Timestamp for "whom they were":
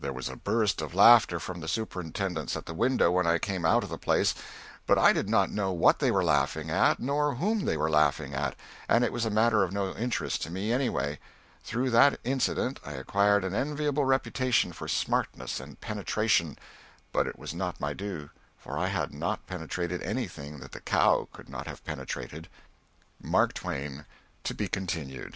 7.34-7.90